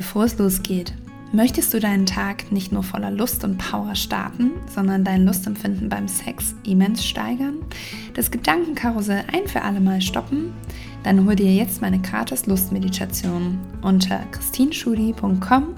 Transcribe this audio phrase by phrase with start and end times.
[0.00, 0.94] Bevor es losgeht,
[1.30, 6.08] möchtest du deinen Tag nicht nur voller Lust und Power starten, sondern dein Lustempfinden beim
[6.08, 7.58] Sex immens steigern,
[8.14, 10.54] das Gedankenkarussell ein für alle Mal stoppen?
[11.02, 15.74] Dann hol dir jetzt meine gratis Lustmeditation unter christinschudi.com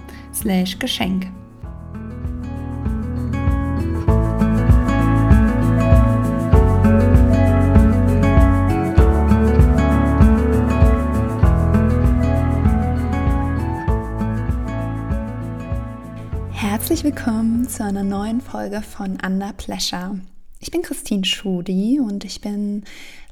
[17.15, 20.19] willkommen zu einer neuen Folge von Under Pleasure.
[20.61, 22.85] Ich bin Christine Schudi und ich bin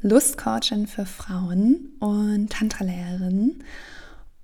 [0.02, 3.64] Lustcoachin für Frauen und Tantra-Lehrerin.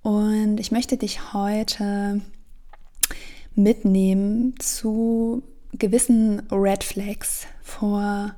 [0.00, 2.22] Und ich möchte dich heute
[3.54, 5.42] mitnehmen zu
[5.72, 8.34] gewissen Red Flags vor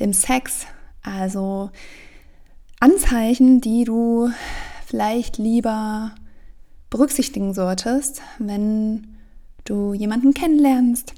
[0.00, 0.66] dem Sex.
[1.04, 1.70] Also
[2.80, 4.30] Anzeichen, die du
[4.86, 6.16] vielleicht lieber
[6.90, 9.15] berücksichtigen solltest, wenn
[9.68, 11.14] du jemanden kennenlernst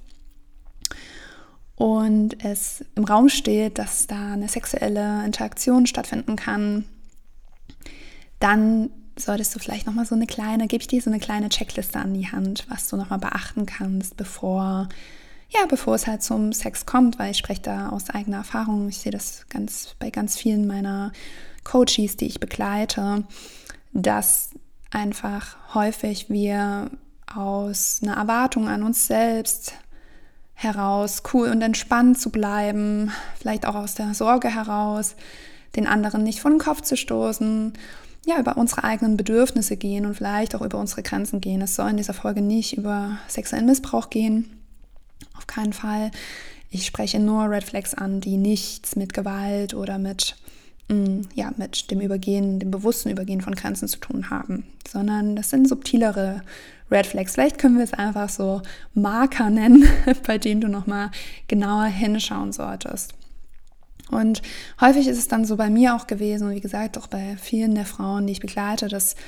[1.78, 6.84] und es im Raum steht, dass da eine sexuelle Interaktion stattfinden kann,
[8.40, 11.98] dann solltest du vielleicht nochmal so eine kleine, gebe ich dir so eine kleine Checkliste
[12.00, 14.88] an die Hand, was du nochmal beachten kannst, bevor,
[15.50, 18.88] ja, bevor es halt zum Sex kommt, weil ich spreche da aus eigener Erfahrung.
[18.88, 21.12] Ich sehe das ganz bei ganz vielen meiner
[21.62, 23.24] Coaches, die ich begleite,
[23.92, 24.50] dass
[24.90, 26.90] einfach häufig wir
[27.34, 29.74] aus einer Erwartung an uns selbst
[30.54, 35.14] heraus, cool und entspannt zu bleiben, vielleicht auch aus der Sorge heraus,
[35.76, 37.72] den anderen nicht vor den Kopf zu stoßen,
[38.26, 41.62] ja, über unsere eigenen Bedürfnisse gehen und vielleicht auch über unsere Grenzen gehen.
[41.62, 44.50] Es soll in dieser Folge nicht über sexuellen Missbrauch gehen,
[45.36, 46.10] auf keinen Fall.
[46.70, 50.36] Ich spreche nur Red Flags an, die nichts mit Gewalt oder mit
[51.34, 55.68] ja, mit dem Übergehen, dem bewussten Übergehen von Grenzen zu tun haben, sondern das sind
[55.68, 56.42] subtilere
[56.90, 57.34] Red Flags.
[57.34, 58.62] Vielleicht können wir es einfach so
[58.94, 59.86] Marker nennen,
[60.26, 61.10] bei denen du nochmal
[61.46, 63.12] genauer hinschauen solltest.
[64.10, 64.40] Und
[64.80, 67.84] häufig ist es dann so bei mir auch gewesen, wie gesagt, auch bei vielen der
[67.84, 69.18] Frauen, die ich begleite, dass mm,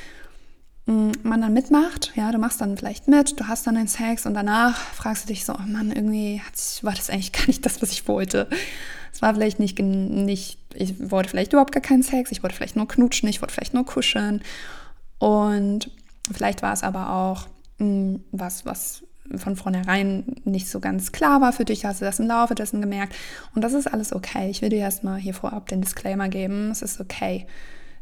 [0.91, 4.34] man dann mitmacht, ja, du machst dann vielleicht mit, du hast dann den Sex und
[4.34, 6.41] danach fragst du dich so, oh Mann, irgendwie
[6.83, 8.49] war das eigentlich gar nicht das, was ich wollte.
[9.12, 12.77] Es war vielleicht nicht, nicht, ich wollte vielleicht überhaupt gar keinen Sex, ich wollte vielleicht
[12.77, 14.43] nur knutschen, ich wollte vielleicht nur kuscheln
[15.19, 15.91] und
[16.33, 17.47] Vielleicht war es aber auch
[17.79, 19.03] mh, hm, was, was
[19.37, 22.81] von vornherein nicht so ganz klar war für dich, hast du das im Laufe dessen
[22.81, 23.15] gemerkt.
[23.55, 24.50] Und das ist alles okay.
[24.50, 26.71] Ich will dir erstmal hier vorab den Disclaimer geben.
[26.71, 27.47] Es ist okay,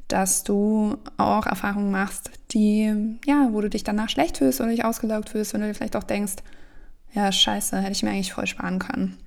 [0.09, 4.85] dass du auch Erfahrungen machst, die, ja, wo du dich danach schlecht fühlst oder dich
[4.85, 6.37] ausgelaugt fühlst und du dir vielleicht auch denkst,
[7.15, 9.19] ja, scheiße, hätte ich mir eigentlich voll sparen können.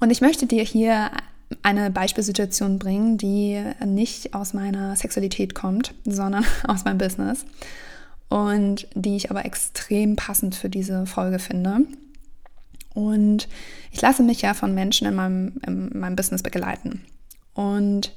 [0.00, 1.10] Und ich möchte dir hier
[1.62, 7.44] eine Beispielsituation bringen, die nicht aus meiner Sexualität kommt, sondern aus meinem Business
[8.28, 11.80] und die ich aber extrem passend für diese Folge finde.
[12.94, 13.48] Und
[13.90, 17.04] ich lasse mich ja von Menschen in meinem, in meinem Business begleiten.
[17.54, 18.12] Und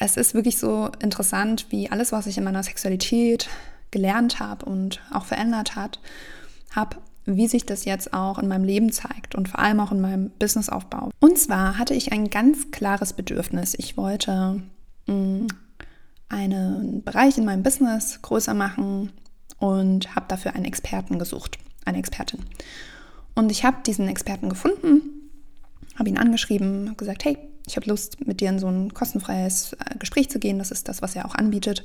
[0.00, 3.48] es ist wirklich so interessant, wie alles, was ich in meiner Sexualität
[3.90, 6.00] gelernt habe und auch verändert hat,
[6.74, 6.96] habe,
[7.26, 10.30] wie sich das jetzt auch in meinem Leben zeigt und vor allem auch in meinem
[10.30, 11.10] Businessaufbau.
[11.20, 13.74] Und zwar hatte ich ein ganz klares Bedürfnis.
[13.76, 14.62] Ich wollte
[15.06, 15.46] mh, mm,
[16.30, 19.12] einen Bereich in meinem Business größer machen
[19.58, 22.40] und habe dafür einen Experten gesucht, eine Expertin.
[23.34, 25.19] Und ich habe diesen Experten gefunden,
[26.00, 29.74] habe ihn angeschrieben, habe gesagt, hey, ich habe Lust, mit dir in so ein kostenfreies
[29.74, 30.58] äh, Gespräch zu gehen.
[30.58, 31.84] Das ist das, was er auch anbietet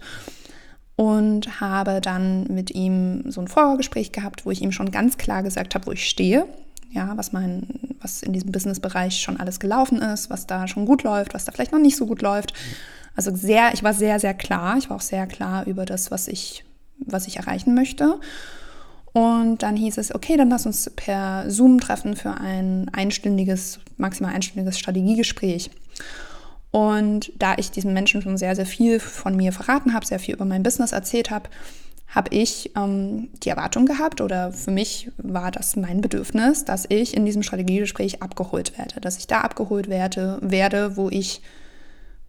[0.96, 5.44] und habe dann mit ihm so ein Vorgespräch gehabt, wo ich ihm schon ganz klar
[5.44, 6.48] gesagt habe, wo ich stehe,
[6.92, 7.68] ja, was mein,
[8.00, 11.52] was in diesem Businessbereich schon alles gelaufen ist, was da schon gut läuft, was da
[11.52, 12.54] vielleicht noch nicht so gut läuft.
[13.16, 14.78] Also sehr, ich war sehr, sehr klar.
[14.78, 16.64] Ich war auch sehr klar über das, was ich,
[17.00, 18.20] was ich erreichen möchte.
[19.16, 24.34] Und dann hieß es, okay, dann lass uns per Zoom treffen für ein einstündiges, maximal
[24.34, 25.70] einstündiges Strategiegespräch.
[26.72, 30.36] Und da ich diesen Menschen schon sehr, sehr viel von mir verraten habe, sehr viel
[30.36, 31.50] über mein Business erzählt habe,
[32.10, 37.16] habe ich ähm, die Erwartung gehabt oder für mich war das mein Bedürfnis, dass ich
[37.16, 41.42] in diesem Strategiegespräch abgeholt werde, dass ich da abgeholt werde, werde wo ich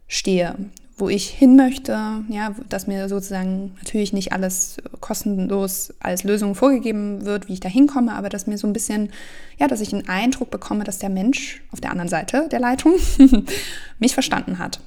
[0.07, 0.55] stehe,
[0.97, 7.23] wo ich hin möchte, ja, dass mir sozusagen natürlich nicht alles kostenlos als Lösung vorgegeben
[7.23, 9.11] wird, wie ich da hinkomme, aber dass mir so ein bisschen,
[9.59, 12.93] ja, dass ich einen Eindruck bekomme, dass der Mensch auf der anderen Seite der Leitung
[13.99, 14.79] mich verstanden hat.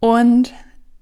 [0.00, 0.54] Und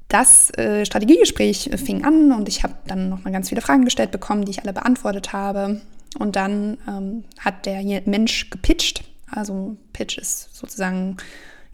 [0.08, 4.10] das äh, Strategiegespräch fing an und ich habe dann noch mal ganz viele Fragen gestellt
[4.10, 5.80] bekommen, die ich alle beantwortet habe.
[6.18, 9.04] Und dann ähm, hat der Mensch gepitcht.
[9.30, 11.16] Also Pitch ist sozusagen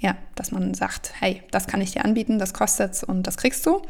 [0.02, 3.64] ja, dass man sagt, hey, das kann ich dir anbieten, das kostet's und das kriegst
[3.64, 3.80] du.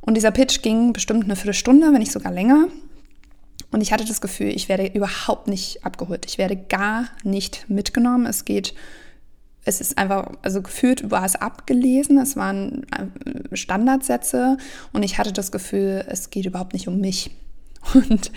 [0.00, 2.66] Und dieser Pitch ging bestimmt eine Viertelstunde, wenn nicht sogar länger.
[3.70, 6.26] Und ich hatte das Gefühl, ich werde überhaupt nicht abgeholt.
[6.26, 8.26] Ich werde gar nicht mitgenommen.
[8.26, 8.74] Es geht,
[9.64, 12.18] es ist einfach, also gefühlt war es abgelesen.
[12.18, 14.56] Es waren äh, Standardsätze
[14.92, 17.30] und ich hatte das Gefühl, es geht überhaupt nicht um mich.
[17.94, 18.30] Und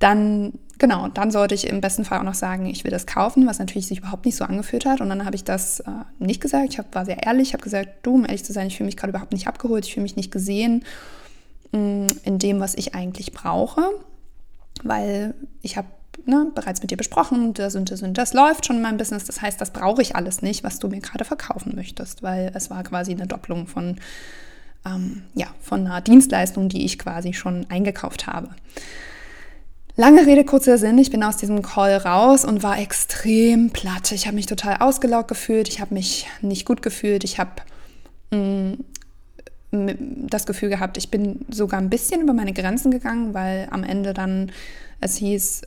[0.00, 3.46] dann, genau, dann sollte ich im besten Fall auch noch sagen, ich will das kaufen,
[3.46, 5.00] was natürlich sich überhaupt nicht so angefühlt hat.
[5.00, 6.68] Und dann habe ich das äh, nicht gesagt.
[6.70, 8.86] Ich hab, war sehr ehrlich, ich habe gesagt, du, um ehrlich zu sein, ich fühle
[8.86, 10.84] mich gerade überhaupt nicht abgeholt, ich fühle mich nicht gesehen
[11.72, 13.82] mh, mm, in dem, was ich eigentlich brauche,
[14.82, 15.88] weil ich habe
[16.24, 19.24] ne, bereits mit dir besprochen, das und das und das läuft schon in meinem Business.
[19.24, 22.70] Das heißt, das brauche ich alles nicht, was du mir gerade verkaufen möchtest, weil es
[22.70, 23.96] war quasi eine Doppelung von,
[24.84, 28.50] ähm, ja, von einer Dienstleistung, die ich quasi schon eingekauft habe.
[29.98, 30.98] Lange Rede, kurzer Sinn.
[30.98, 34.12] Ich bin aus diesem Call raus und war extrem platt.
[34.12, 35.68] Ich habe mich total ausgelaugt gefühlt.
[35.68, 37.24] Ich habe mich nicht gut gefühlt.
[37.24, 37.52] Ich habe
[38.30, 38.74] mm,
[40.28, 44.12] das Gefühl gehabt, ich bin sogar ein bisschen über meine Grenzen gegangen, weil am Ende
[44.12, 44.52] dann
[45.00, 45.62] es hieß,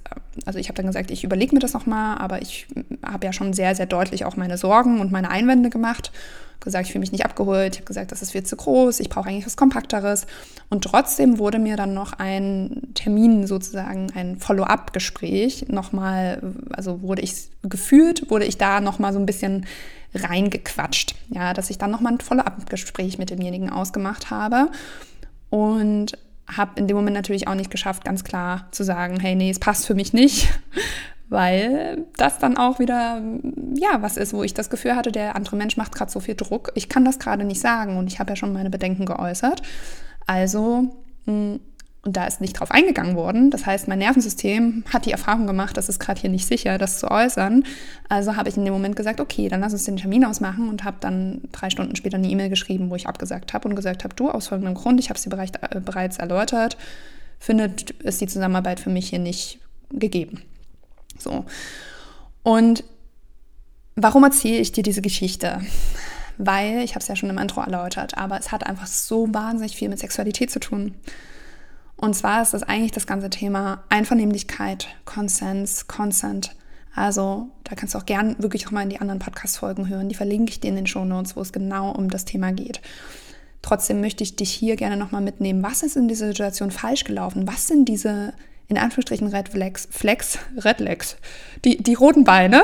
[0.45, 2.67] also ich habe dann gesagt, ich überlege mir das nochmal, aber ich
[3.05, 6.11] habe ja schon sehr, sehr deutlich auch meine Sorgen und meine Einwände gemacht.
[6.61, 7.75] Gesagt, ich fühle mich nicht abgeholt.
[7.75, 8.99] Ich habe gesagt, das ist viel zu groß.
[8.99, 10.27] Ich brauche eigentlich was Kompakteres.
[10.69, 16.41] Und trotzdem wurde mir dann noch ein Termin sozusagen, ein Follow-up-Gespräch nochmal,
[16.71, 19.67] also wurde ich gefühlt, wurde ich da nochmal so ein bisschen
[20.13, 21.15] reingequatscht.
[21.29, 24.69] Ja, dass ich dann nochmal ein Follow-up-Gespräch mit demjenigen ausgemacht habe.
[25.49, 26.17] Und
[26.56, 29.60] habe in dem Moment natürlich auch nicht geschafft, ganz klar zu sagen, hey, nee, es
[29.60, 30.50] passt für mich nicht,
[31.30, 33.22] weil das dann auch wieder,
[33.75, 36.36] ja, was ist, wo ich das Gefühl hatte, der andere Mensch macht gerade so viel
[36.36, 36.72] Druck.
[36.75, 39.62] Ich kann das gerade nicht sagen und ich habe ja schon meine Bedenken geäußert.
[40.25, 40.90] Also
[41.25, 41.60] hm,
[42.09, 43.51] und da ist nicht drauf eingegangen worden.
[43.51, 46.97] Das heißt, mein Nervensystem hat die Erfahrung gemacht, das ist gerade hier nicht sicher, das
[46.97, 47.65] zu äußern.
[48.09, 50.83] Also habe ich in dem Moment gesagt, okay, dann lass uns den Termin ausmachen und
[50.83, 54.15] habe dann drei Stunden später eine E-Mail geschrieben, wo ich abgesagt habe und gesagt habe,
[54.15, 56.77] du, aus folgendem Grund, ich habe sie bereits, äh, bereits erläutert,
[57.38, 59.59] findet ist die Zusammenarbeit für mich hier nicht
[59.91, 60.41] gegeben.
[61.19, 61.45] So.
[62.41, 62.83] Und
[63.95, 65.62] warum erzähle ich dir diese Geschichte?
[66.39, 69.75] Weil, ich habe es ja schon im Intro erläutert, aber es hat einfach so wahnsinnig
[69.75, 70.95] viel mit Sexualität zu tun.
[72.00, 76.56] Und zwar ist das eigentlich das ganze Thema Einvernehmlichkeit, Konsens, Consent.
[76.96, 80.07] Also da kannst du auch gern wirklich auch mal in die anderen Podcast-Folgen hören.
[80.07, 82.80] Die verlinke ich dir in den Show Notes, wo es genau um das Thema geht.
[83.62, 85.62] Trotzdem möchte ich dich hier gerne nochmal mitnehmen.
[85.62, 87.48] Was ist in dieser Situation falsch gelaufen?
[87.48, 88.34] Was sind diese,
[88.69, 91.18] in Anführungsstrichen, Red Flex, Flex, Red Legs,
[91.66, 92.63] die, die roten Beine?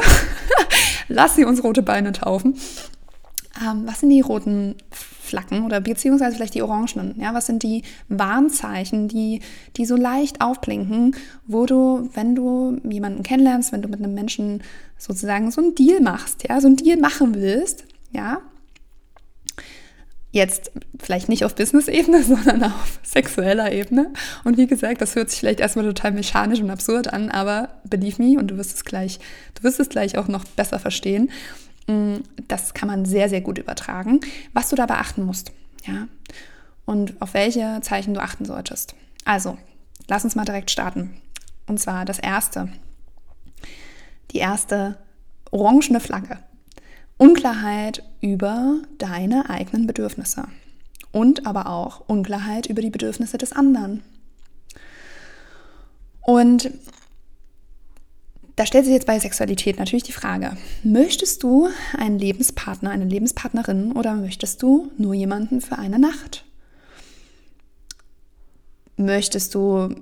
[1.10, 2.58] Lass sie uns rote Beine taufen.
[3.62, 4.76] Ähm, was sind die roten
[5.26, 7.20] Flacken oder beziehungsweise vielleicht die orangenen.
[7.20, 9.42] Ja, was sind die Warnzeichen, die,
[9.78, 14.64] die so leicht aufblinken, wo du, wenn du jemanden kennenlernst, wenn du mit einem Menschen
[14.98, 18.42] sozusagen so einen Deal machst, ja, so einen Deal machen willst, ja,
[20.36, 24.12] Jetzt vielleicht nicht auf Business-Ebene, sondern auf sexueller Ebene.
[24.44, 28.22] Und wie gesagt, das hört sich vielleicht erstmal total mechanisch und absurd an, aber believe
[28.22, 29.20] me, und du wirst es gleich,
[29.54, 31.32] du wirst es gleich auch noch besser verstehen.
[31.88, 32.18] Mm,
[32.48, 34.20] das kann man sehr, sehr gut übertragen.
[34.54, 35.52] Was du da beachten musst,
[35.86, 36.08] ja,
[36.86, 38.96] und auf welche Zeichen du achten solltest.
[39.26, 39.58] Also,
[40.08, 41.22] lass uns mal direkt starten.
[41.68, 42.70] Und zwar das erste.
[44.32, 44.98] Die erste
[45.52, 46.40] orangene Flagge.
[47.18, 50.48] Unklarheit über deine eigenen Bedürfnisse.
[51.12, 54.04] Und aber auch Unklarheit über die Bedürfnisse des anderen.
[56.22, 56.72] Und
[58.56, 63.92] da stellt sich jetzt bei Sexualität natürlich die Frage, möchtest du einen Lebenspartner, eine Lebenspartnerin
[63.92, 66.46] oder möchtest du nur jemanden für eine Nacht?
[68.98, 69.94] Möchtest du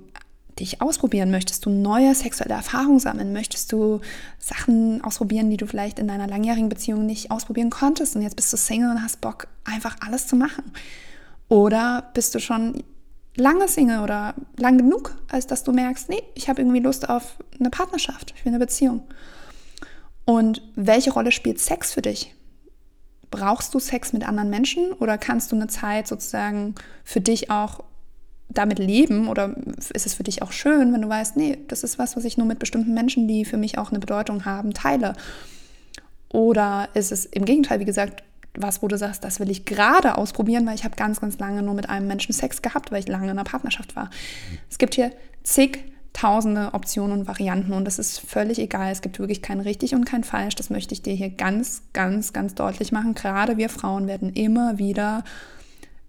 [0.60, 1.32] dich ausprobieren?
[1.32, 3.32] Möchtest du neue sexuelle Erfahrungen sammeln?
[3.32, 4.00] Möchtest du
[4.38, 8.52] Sachen ausprobieren, die du vielleicht in deiner langjährigen Beziehung nicht ausprobieren konntest und jetzt bist
[8.52, 10.62] du Single und hast Bock, einfach alles zu machen?
[11.48, 12.84] Oder bist du schon
[13.36, 17.36] lange Single oder lang genug, als dass du merkst, nee, ich habe irgendwie Lust auf
[17.58, 19.02] eine Partnerschaft, ich will eine Beziehung.
[20.24, 22.34] Und welche Rolle spielt Sex für dich?
[23.30, 27.82] Brauchst du Sex mit anderen Menschen oder kannst du eine Zeit sozusagen für dich auch
[28.48, 29.56] damit leben oder
[29.92, 32.36] ist es für dich auch schön, wenn du weißt, nee, das ist was, was ich
[32.36, 35.14] nur mit bestimmten Menschen, die für mich auch eine Bedeutung haben, teile?
[36.28, 38.22] Oder ist es im Gegenteil, wie gesagt,
[38.56, 41.62] was, wo du sagst, das will ich gerade ausprobieren, weil ich habe ganz, ganz lange
[41.62, 44.10] nur mit einem Menschen Sex gehabt, weil ich lange in einer Partnerschaft war.
[44.70, 48.92] Es gibt hier zigtausende Optionen und Varianten und das ist völlig egal.
[48.92, 50.54] Es gibt wirklich kein richtig und kein falsch.
[50.54, 53.14] Das möchte ich dir hier ganz, ganz, ganz deutlich machen.
[53.14, 55.24] Gerade wir Frauen werden immer wieder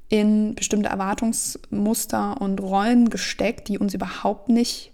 [0.08, 4.92] in bestimmte Erwartungsmuster und Rollen gesteckt, die uns überhaupt nicht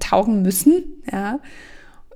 [0.00, 0.84] taugen müssen.
[1.12, 1.38] Ja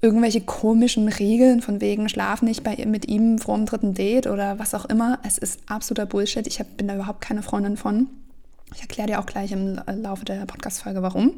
[0.03, 4.59] irgendwelche komischen Regeln von wegen schlaf nicht bei, mit ihm vor dem dritten Date oder
[4.59, 5.19] was auch immer.
[5.27, 6.47] Es ist absoluter Bullshit.
[6.47, 8.09] Ich hab, bin da überhaupt keine Freundin von.
[8.75, 11.35] Ich erkläre dir auch gleich im Laufe der Podcast-Folge, warum.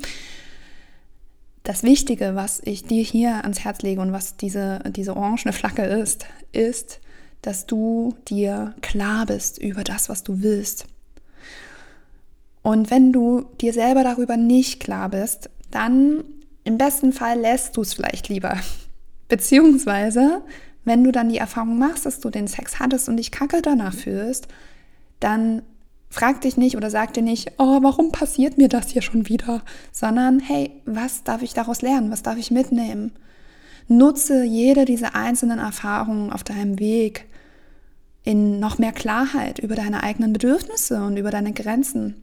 [1.64, 5.84] Das Wichtige, was ich dir hier ans Herz lege und was diese, diese orangene Flagge
[5.84, 7.00] ist, ist,
[7.40, 10.86] dass du dir klar bist über das, was du willst.
[12.62, 16.22] Und wenn du dir selber darüber nicht klar bist, dann
[16.64, 18.58] im besten Fall lässt du es vielleicht lieber.
[19.28, 20.42] Beziehungsweise,
[20.84, 23.94] wenn du dann die Erfahrung machst, dass du den Sex hattest und dich kacke danach
[23.94, 24.48] fühlst,
[25.20, 25.62] dann
[26.10, 29.62] frag dich nicht oder sag dir nicht, oh, warum passiert mir das hier schon wieder,
[29.92, 32.10] sondern hey, was darf ich daraus lernen?
[32.10, 33.12] Was darf ich mitnehmen?
[33.88, 37.26] Nutze jede dieser einzelnen Erfahrungen auf deinem Weg
[38.24, 42.22] in noch mehr Klarheit über deine eigenen Bedürfnisse und über deine Grenzen.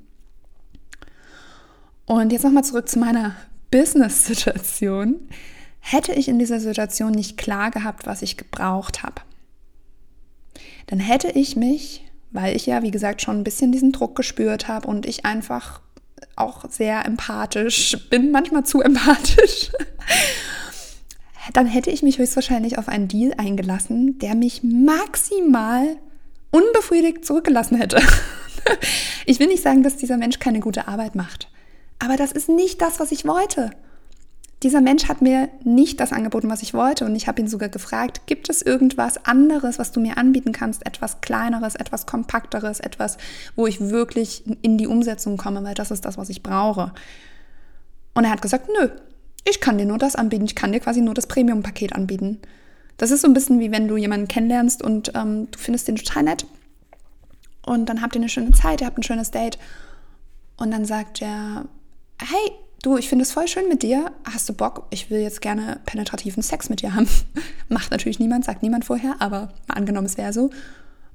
[2.05, 3.36] Und jetzt nochmal zurück zu meiner
[3.72, 5.30] Business-Situation.
[5.80, 9.22] Hätte ich in dieser Situation nicht klar gehabt, was ich gebraucht habe,
[10.88, 14.68] dann hätte ich mich, weil ich ja, wie gesagt, schon ein bisschen diesen Druck gespürt
[14.68, 15.82] habe und ich einfach
[16.36, 19.72] auch sehr empathisch bin, manchmal zu empathisch,
[21.54, 25.98] dann hätte ich mich höchstwahrscheinlich auf einen Deal eingelassen, der mich maximal
[26.52, 28.02] unbefriedigt zurückgelassen hätte.
[29.26, 31.50] Ich will nicht sagen, dass dieser Mensch keine gute Arbeit macht,
[32.00, 33.72] aber das ist nicht das, was ich wollte.
[34.63, 37.70] Dieser Mensch hat mir nicht das angeboten, was ich wollte und ich habe ihn sogar
[37.70, 43.18] gefragt, gibt es irgendwas anderes, was du mir anbieten kannst, etwas kleineres, etwas kompakteres, etwas,
[43.56, 46.91] wo ich wirklich in die Umsetzung komme, weil das ist das, was ich brauche.
[48.13, 48.89] Und er hat gesagt, nö,
[49.50, 50.46] ich kann dir nur das anbieten.
[50.46, 52.39] Ich kann dir quasi nur das Premium-Paket anbieten.
[52.98, 55.96] Das ist so ein bisschen wie wenn du jemanden kennenlernst und ähm, du findest den
[55.96, 56.46] total nett.
[57.65, 59.58] Und dann habt ihr eine schöne Zeit, ihr habt ein schönes Date.
[60.58, 61.65] Und dann sagt er,
[62.22, 62.52] hey,
[62.84, 64.12] du, ich finde es voll schön mit dir.
[64.26, 64.88] Hast du Bock?
[64.90, 67.08] Ich will jetzt gerne penetrativen Sex mit dir haben.
[67.70, 70.50] Macht natürlich niemand, sagt niemand vorher, aber mal angenommen, es wäre so.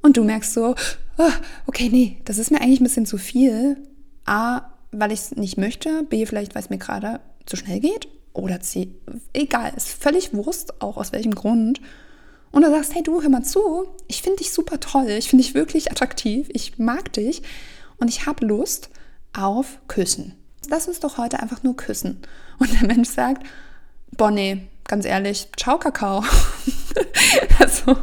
[0.03, 0.75] Und du merkst so,
[1.19, 1.31] oh,
[1.67, 3.79] okay, nee, das ist mir eigentlich ein bisschen zu viel.
[4.27, 6.03] A, weil ich es nicht möchte.
[6.05, 8.89] B, vielleicht, weil es mir gerade zu schnell geht oder C.
[9.33, 11.81] Egal, ist völlig Wurst, auch aus welchem Grund.
[12.51, 15.43] Und du sagst, hey du, hör mal zu, ich finde dich super toll, ich finde
[15.43, 17.43] dich wirklich attraktiv, ich mag dich
[17.97, 18.91] und ich habe Lust
[19.33, 20.35] auf Küssen.
[20.71, 22.23] Lass uns doch heute einfach nur küssen.
[22.59, 23.47] Und der Mensch sagt,
[24.17, 26.25] boah nee, ganz ehrlich, ciao Kakao.
[27.59, 27.97] also,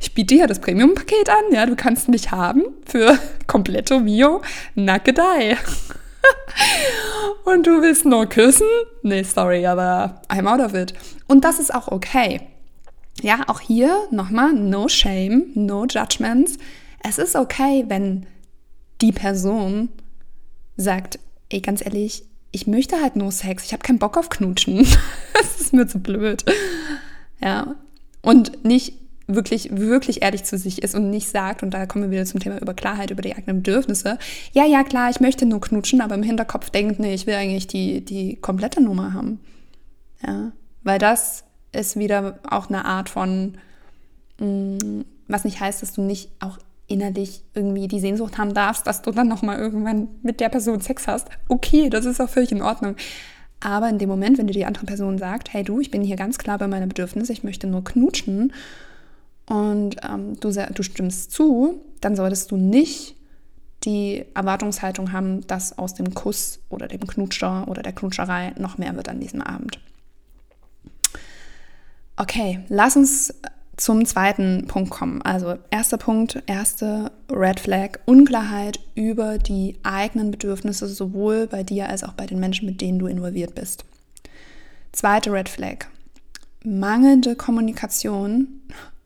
[0.00, 4.42] ich biete dir das Premium-Paket an, ja, du kannst mich haben für kompletto Mio
[4.74, 5.56] Nackedei
[7.44, 8.66] und du willst nur küssen?
[9.02, 10.94] Nee, sorry, aber I'm out of it.
[11.26, 12.40] Und das ist auch okay.
[13.20, 16.56] Ja, auch hier nochmal, no shame, no judgments.
[17.02, 18.26] Es ist okay, wenn
[19.00, 19.88] die Person
[20.76, 21.18] sagt,
[21.50, 24.86] ey, ganz ehrlich, ich möchte halt nur Sex, ich habe keinen Bock auf Knutschen.
[25.34, 26.44] das ist mir zu blöd.
[27.40, 27.76] Ja.
[28.22, 28.94] Und nicht,
[29.28, 32.40] wirklich, wirklich ehrlich zu sich ist und nicht sagt, und da kommen wir wieder zum
[32.40, 34.18] Thema über Klarheit, über die eigenen Bedürfnisse,
[34.52, 37.66] ja, ja, klar, ich möchte nur knutschen, aber im Hinterkopf denkt, nee, ich will eigentlich
[37.66, 39.38] die, die komplette Nummer haben.
[40.26, 40.52] Ja,
[40.82, 43.58] weil das ist wieder auch eine Art von,
[44.40, 49.02] mm, was nicht heißt, dass du nicht auch innerlich irgendwie die Sehnsucht haben darfst, dass
[49.02, 51.28] du dann nochmal irgendwann mit der Person Sex hast.
[51.48, 52.96] Okay, das ist auch völlig in Ordnung.
[53.60, 56.16] Aber in dem Moment, wenn dir die andere Person sagt, hey du, ich bin hier
[56.16, 58.52] ganz klar bei meinen Bedürfnissen, ich möchte nur knutschen
[59.46, 63.16] und ähm, du, du stimmst zu, dann solltest du nicht
[63.84, 68.94] die Erwartungshaltung haben, dass aus dem Kuss oder dem Knutscher oder der Knutscherei noch mehr
[68.96, 69.78] wird an diesem Abend.
[72.16, 73.34] Okay, lass uns
[73.78, 75.22] zum zweiten Punkt kommen.
[75.22, 82.02] Also erster Punkt, erste Red Flag, Unklarheit über die eigenen Bedürfnisse sowohl bei dir als
[82.04, 83.84] auch bei den Menschen, mit denen du involviert bist.
[84.92, 85.86] Zweite Red Flag,
[86.64, 88.62] mangelnde Kommunikation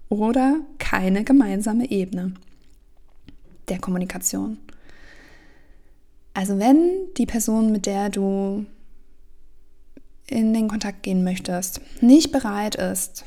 [0.09, 2.33] oder keine gemeinsame Ebene
[3.69, 4.59] der Kommunikation.
[6.33, 8.65] Also wenn die Person, mit der du
[10.27, 13.27] in den Kontakt gehen möchtest, nicht bereit ist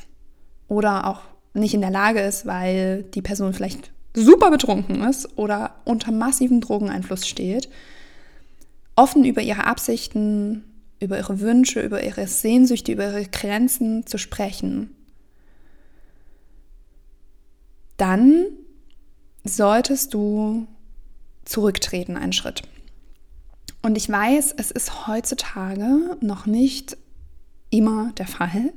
[0.66, 5.76] oder auch nicht in der Lage ist, weil die Person vielleicht super betrunken ist oder
[5.84, 7.68] unter massivem Drogeneinfluss steht,
[8.94, 10.64] offen über ihre Absichten,
[11.00, 14.96] über ihre Wünsche, über ihre Sehnsüchte, über ihre Grenzen zu sprechen
[17.96, 18.46] dann
[19.44, 20.66] solltest du
[21.44, 22.62] zurücktreten einen Schritt.
[23.82, 26.96] Und ich weiß, es ist heutzutage noch nicht
[27.70, 28.72] immer der Fall.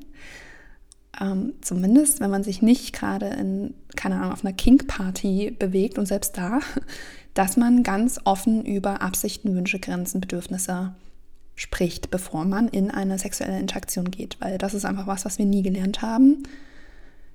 [1.20, 6.06] Ähm, zumindest, wenn man sich nicht gerade in, keine Ahnung, auf einer Kink-Party bewegt und
[6.06, 6.60] selbst da,
[7.34, 10.94] dass man ganz offen über Absichten, Wünsche, Grenzen, Bedürfnisse
[11.56, 14.38] spricht, bevor man in eine sexuelle Interaktion geht.
[14.40, 16.44] Weil das ist einfach was, was wir nie gelernt haben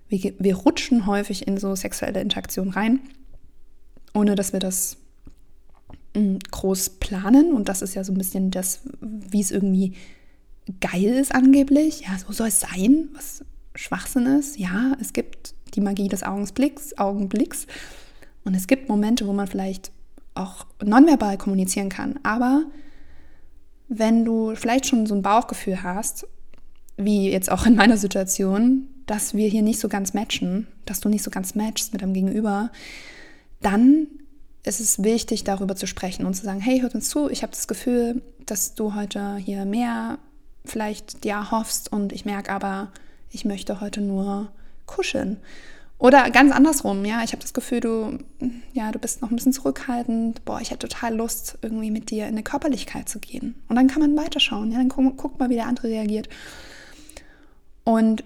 [0.08, 3.00] wir, wir rutschen häufig in so sexuelle Interaktion rein,
[4.12, 4.96] ohne dass wir das
[6.14, 9.94] mm, groß planen und das ist ja so ein bisschen das, wie es irgendwie
[10.80, 12.02] geil ist angeblich.
[12.02, 14.58] Ja, so soll es sein, was Schwachsinn ist.
[14.58, 17.66] Ja, es gibt die Magie des Augenblicks, Augenblicks
[18.44, 19.90] und es gibt Momente, wo man vielleicht
[20.34, 22.64] auch nonverbal kommunizieren kann, aber
[23.88, 26.26] wenn du vielleicht schon so ein Bauchgefühl hast,
[26.96, 31.08] wie jetzt auch in meiner Situation, dass wir hier nicht so ganz matchen, dass du
[31.08, 32.70] nicht so ganz matchst mit deinem Gegenüber,
[33.60, 34.06] dann
[34.64, 37.52] ist es wichtig, darüber zu sprechen und zu sagen, hey, hört uns zu, ich habe
[37.52, 40.18] das Gefühl, dass du heute hier mehr
[40.64, 42.90] vielleicht ja hoffst und ich merke aber,
[43.34, 44.52] ich möchte heute nur
[44.86, 45.38] kuscheln.
[45.98, 48.18] Oder ganz andersrum, ja, ich habe das Gefühl, du,
[48.72, 50.44] ja, du bist noch ein bisschen zurückhaltend.
[50.44, 53.54] Boah, ich hätte total Lust, irgendwie mit dir in eine Körperlichkeit zu gehen.
[53.68, 56.28] Und dann kann man weiterschauen, ja, dann guck, guck mal, wie der andere reagiert.
[57.84, 58.24] Und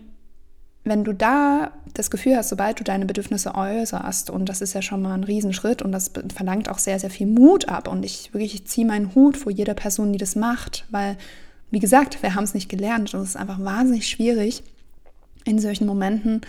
[0.84, 4.82] wenn du da das Gefühl hast, sobald du deine Bedürfnisse äußerst, und das ist ja
[4.82, 7.86] schon mal ein Riesenschritt und das verlangt auch sehr, sehr viel Mut ab.
[7.86, 11.16] Und ich wirklich ich ziehe meinen Hut vor jeder Person, die das macht, weil,
[11.70, 14.64] wie gesagt, wir haben es nicht gelernt und es ist einfach wahnsinnig schwierig,
[15.48, 16.42] in solchen Momenten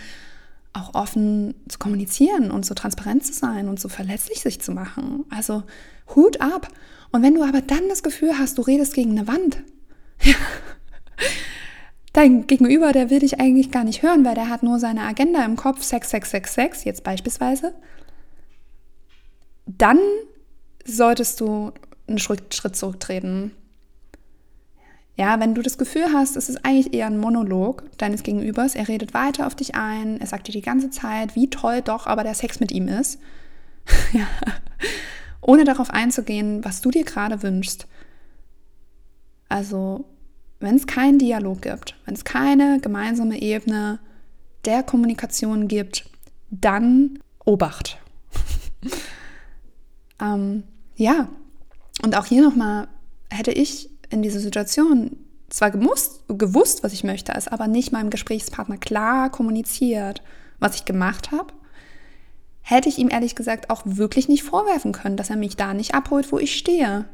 [0.72, 5.24] auch offen zu kommunizieren und so transparent zu sein und so verletzlich sich zu machen.
[5.30, 5.64] Also
[6.14, 6.68] Hut ab.
[7.12, 9.62] Und wenn du aber dann das Gefühl hast, du redest gegen eine Wand,
[12.12, 15.44] dein Gegenüber, der will dich eigentlich gar nicht hören, weil der hat nur seine Agenda
[15.44, 17.74] im Kopf, Sex, Sex, Sex, Sex, jetzt beispielsweise,
[19.66, 19.98] dann
[20.84, 21.72] solltest du
[22.06, 23.52] einen Schritt zurücktreten.
[25.20, 28.88] Ja, wenn du das Gefühl hast, es ist eigentlich eher ein Monolog deines Gegenübers, er
[28.88, 32.22] redet weiter auf dich ein, er sagt dir die ganze Zeit, wie toll doch aber
[32.22, 33.20] der Sex mit ihm ist,
[34.14, 34.26] ja,
[35.42, 37.86] ohne darauf einzugehen, was du dir gerade wünschst.
[39.50, 40.06] Also
[40.58, 43.98] wenn es keinen Dialog gibt, wenn es keine gemeinsame Ebene
[44.64, 46.08] der Kommunikation gibt,
[46.50, 47.98] dann Obacht.
[50.18, 50.62] ähm,
[50.96, 51.28] ja,
[52.02, 52.88] und auch hier nochmal,
[53.28, 55.16] hätte ich in dieser Situation
[55.48, 60.22] zwar gemusst, gewusst, was ich möchte, es aber nicht meinem Gesprächspartner klar kommuniziert,
[60.58, 61.52] was ich gemacht habe,
[62.60, 65.94] hätte ich ihm ehrlich gesagt auch wirklich nicht vorwerfen können, dass er mich da nicht
[65.94, 67.06] abholt, wo ich stehe.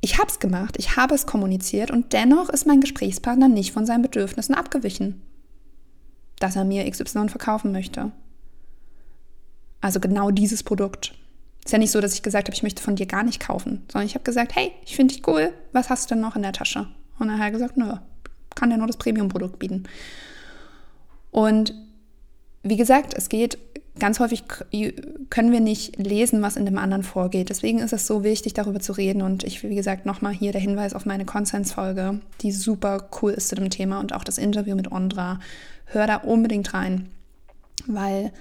[0.00, 3.86] Ich habe es gemacht, ich habe es kommuniziert und dennoch ist mein Gesprächspartner nicht von
[3.86, 5.22] seinen Bedürfnissen abgewichen,
[6.40, 8.12] dass er mir XY verkaufen möchte.
[9.80, 11.14] Also genau dieses Produkt.
[11.64, 13.82] Ist ja nicht so, dass ich gesagt habe, ich möchte von dir gar nicht kaufen,
[13.90, 16.42] sondern ich habe gesagt, hey, ich finde dich cool, was hast du denn noch in
[16.42, 16.86] der Tasche?
[17.18, 17.94] Und er hat gesagt, nö,
[18.54, 19.84] kann dir nur das Premium-Produkt bieten.
[21.30, 21.74] Und
[22.62, 23.58] wie gesagt, es geht
[23.98, 24.44] ganz häufig
[25.30, 27.48] können wir nicht lesen, was in dem anderen vorgeht.
[27.48, 29.22] Deswegen ist es so wichtig, darüber zu reden.
[29.22, 33.48] Und ich, wie gesagt, nochmal hier der Hinweis auf meine Konsensfolge, die super cool ist
[33.48, 35.38] zu dem Thema und auch das Interview mit Ondra.
[35.86, 37.08] Hör da unbedingt rein,
[37.86, 38.32] weil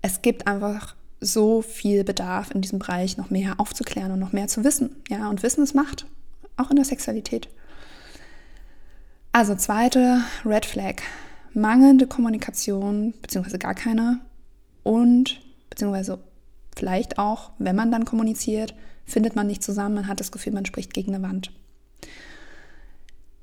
[0.00, 4.48] es gibt einfach so viel Bedarf in diesem Bereich, noch mehr aufzuklären und noch mehr
[4.48, 4.96] zu wissen.
[5.08, 6.06] Ja, und Wissen ist Macht,
[6.56, 7.48] auch in der Sexualität.
[9.30, 10.96] Also zweite Red Flag,
[11.54, 14.20] mangelnde Kommunikation, beziehungsweise gar keine
[14.82, 16.18] und beziehungsweise
[16.76, 18.74] vielleicht auch, wenn man dann kommuniziert,
[19.06, 21.52] findet man nicht zusammen, man hat das Gefühl, man spricht gegen eine Wand.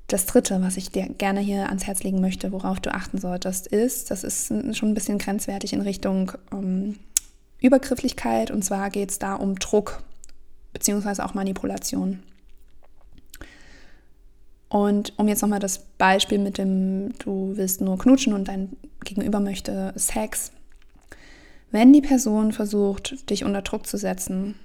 [0.06, 3.68] Das Dritte, was ich dir gerne hier ans Herz legen möchte, worauf du achten solltest,
[3.68, 6.96] ist, das ist schon ein bisschen grenzwertig in Richtung ähm,
[7.60, 10.02] Übergrifflichkeit und zwar geht es da um Druck
[10.72, 12.22] beziehungsweise auch Manipulation.
[14.68, 19.40] Und um jetzt nochmal das Beispiel mit dem, du willst nur knutschen und dein Gegenüber
[19.40, 20.52] möchte Sex
[21.70, 24.56] wenn die Person versucht, dich unter Druck zu setzen,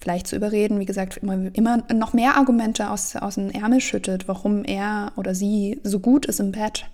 [0.00, 4.28] vielleicht zu überreden, wie gesagt, immer, immer noch mehr Argumente aus, aus dem Ärmel schüttet,
[4.28, 6.86] warum er oder sie so gut ist im Bett,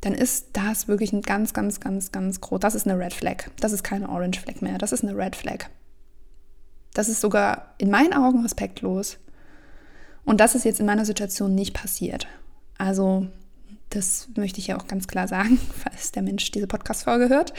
[0.00, 2.60] dann ist das wirklich ein ganz, ganz, ganz, ganz groß.
[2.60, 3.50] Das ist eine Red Flag.
[3.60, 4.78] Das ist keine Orange Flag mehr.
[4.78, 5.66] Das ist eine Red Flag.
[6.94, 9.18] Das ist sogar in meinen Augen respektlos.
[10.24, 12.26] Und das ist jetzt in meiner Situation nicht passiert.
[12.76, 13.26] Also
[13.90, 17.52] das möchte ich ja auch ganz klar sagen, falls der Mensch diese Podcast-Folge hört.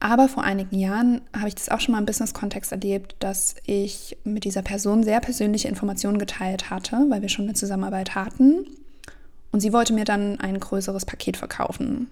[0.00, 4.18] Aber vor einigen Jahren habe ich das auch schon mal im Business-Kontext erlebt, dass ich
[4.24, 8.66] mit dieser Person sehr persönliche Informationen geteilt hatte, weil wir schon eine Zusammenarbeit hatten.
[9.54, 12.10] Und sie wollte mir dann ein größeres Paket verkaufen.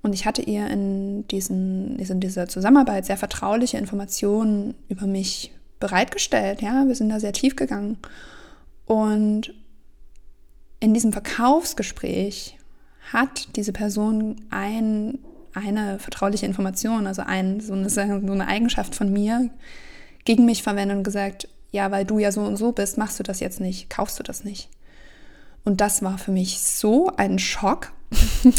[0.00, 6.62] Und ich hatte ihr in, diesen, in dieser Zusammenarbeit sehr vertrauliche Informationen über mich bereitgestellt.
[6.62, 7.98] Ja, wir sind da sehr tief gegangen.
[8.86, 9.52] Und
[10.80, 12.56] in diesem Verkaufsgespräch
[13.12, 15.18] hat diese Person ein,
[15.52, 19.50] eine vertrauliche Information, also ein, so, eine, so eine Eigenschaft von mir
[20.24, 23.24] gegen mich verwendet und gesagt, ja, weil du ja so und so bist, machst du
[23.24, 24.70] das jetzt nicht, kaufst du das nicht.
[25.64, 27.92] Und das war für mich so ein Schock.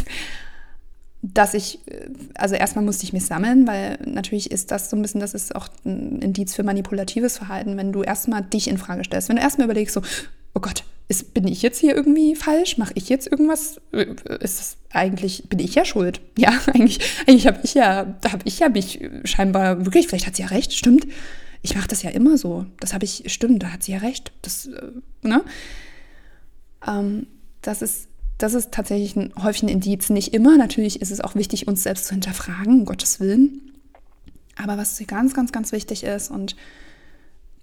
[1.23, 1.79] dass ich,
[2.33, 5.55] also erstmal musste ich mich sammeln, weil natürlich ist das so ein bisschen, das ist
[5.55, 9.29] auch ein Indiz für manipulatives Verhalten, wenn du erstmal dich in Frage stellst.
[9.29, 10.01] Wenn du erstmal überlegst, so,
[10.55, 12.77] oh Gott, ist, bin ich jetzt hier irgendwie falsch?
[12.77, 13.79] Mache ich jetzt irgendwas?
[13.91, 16.21] Ist das eigentlich, bin ich ja schuld?
[16.37, 20.43] Ja, eigentlich, eigentlich habe ich ja, habe ich ja mich scheinbar wirklich, vielleicht hat sie
[20.43, 21.05] ja recht, stimmt.
[21.61, 22.65] Ich mache das ja immer so.
[22.79, 24.31] Das habe ich, stimmt, da hat sie ja recht.
[24.41, 25.43] Das, äh, ne?
[26.87, 27.27] Ähm,
[27.61, 28.07] das ist
[28.41, 30.09] das ist tatsächlich ein, häufig ein Indiz.
[30.09, 30.57] Nicht immer.
[30.57, 33.71] Natürlich ist es auch wichtig, uns selbst zu hinterfragen, um Gottes Willen.
[34.55, 36.55] Aber was ganz, ganz, ganz wichtig ist und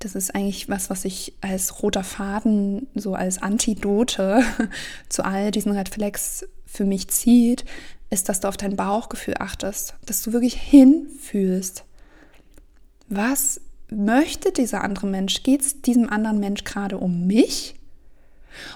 [0.01, 4.45] das ist eigentlich was, was ich als roter Faden, so als Antidote
[5.09, 7.65] zu all diesen Red Flags für mich zieht,
[8.11, 11.85] ist, dass du auf dein Bauchgefühl achtest, dass du wirklich hinfühlst.
[13.09, 15.43] Was möchte dieser andere Mensch?
[15.43, 17.75] Geht es diesem anderen Mensch gerade um mich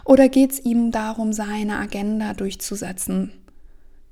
[0.05, 3.33] oder geht es ihm darum, seine Agenda durchzusetzen?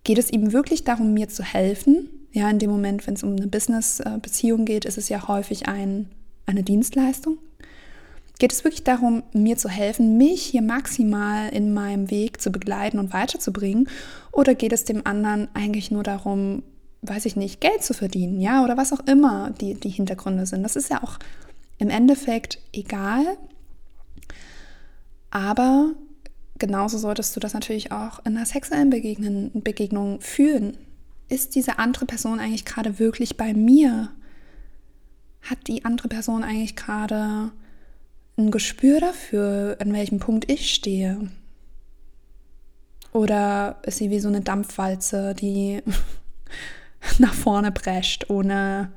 [0.05, 2.09] Geht es ihm wirklich darum, mir zu helfen?
[2.33, 6.09] Ja, in dem Moment, wenn es um eine Business-Beziehung geht, ist es ja häufig ein,
[6.47, 7.39] eine Dienstleistung.
[8.39, 12.99] Geht es wirklich darum, mir zu helfen, mich hier maximal in meinem Weg zu begleiten
[12.99, 13.89] und weiterzubringen?
[14.33, 16.63] Oder geht es dem anderen eigentlich nur darum,
[17.03, 20.63] weiß ich nicht, Geld zu verdienen, ja, oder was auch immer die, die Hintergründe sind?
[20.63, 21.19] Das ist ja auch
[21.79, 23.37] im Endeffekt egal.
[25.31, 25.93] Aber
[26.59, 30.77] genauso solltest du das natürlich auch in einer sexuellen Begegnen, Begegnung fühlen.
[31.29, 34.11] Ist diese andere Person eigentlich gerade wirklich bei mir?
[35.43, 37.53] Hat die andere Person eigentlich gerade
[38.37, 41.31] ein Gespür dafür, an welchem Punkt ich stehe?
[43.13, 45.83] Oder ist sie wie so eine Dampfwalze, die
[47.19, 48.93] nach vorne prescht, ohne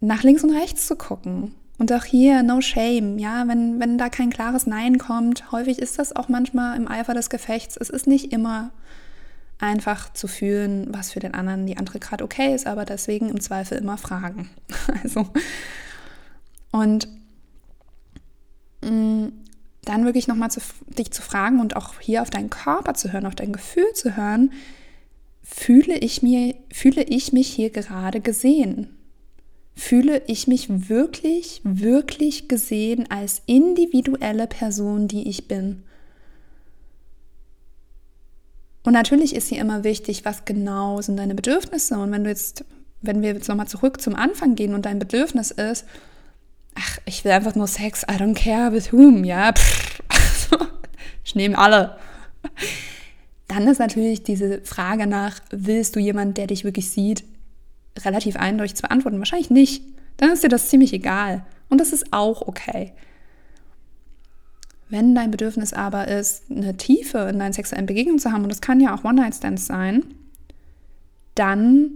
[0.00, 1.54] nach links und rechts zu gucken?
[1.82, 5.98] Und auch hier, no shame, ja, wenn, wenn da kein klares Nein kommt, häufig ist
[5.98, 7.76] das auch manchmal im Eifer des Gefechts.
[7.76, 8.70] Es ist nicht immer
[9.58, 13.40] einfach zu fühlen, was für den anderen die andere gerade okay ist, aber deswegen im
[13.40, 14.48] Zweifel immer fragen.
[15.02, 15.26] Also,
[16.70, 17.08] und
[18.84, 19.32] mh, mm,
[19.84, 20.50] dann wirklich nochmal
[20.96, 24.16] dich zu fragen und auch hier auf deinen Körper zu hören, auf dein Gefühl zu
[24.16, 24.52] hören,
[25.42, 29.01] fühle ich, mir, fühle ich mich hier gerade gesehen?
[29.74, 35.82] Fühle ich mich wirklich, wirklich gesehen als individuelle Person, die ich bin.
[38.84, 41.98] Und natürlich ist hier immer wichtig, was genau sind deine Bedürfnisse.
[41.98, 42.64] Und wenn du jetzt,
[43.00, 45.86] wenn wir jetzt nochmal zurück zum Anfang gehen und dein Bedürfnis ist,
[46.74, 50.00] ach, ich will einfach nur Sex, I don't care with whom, ja, pff,
[51.24, 51.96] ich nehme alle.
[53.46, 57.24] Dann ist natürlich diese Frage nach, willst du jemanden, der dich wirklich sieht,
[58.04, 59.18] relativ eindeutig zu beantworten?
[59.18, 59.84] Wahrscheinlich nicht.
[60.16, 61.44] Dann ist dir das ziemlich egal.
[61.68, 62.92] Und das ist auch okay.
[64.88, 68.60] Wenn dein Bedürfnis aber ist, eine Tiefe in deinen sexuellen Begegnungen zu haben, und das
[68.60, 70.04] kann ja auch One-Night-Stands sein,
[71.34, 71.92] dann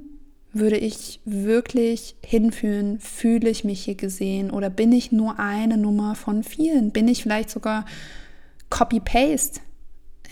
[0.55, 6.15] würde ich wirklich hinfühlen, fühle ich mich hier gesehen oder bin ich nur eine Nummer
[6.15, 6.91] von vielen?
[6.91, 7.85] Bin ich vielleicht sogar
[8.71, 9.61] Copy-Paste?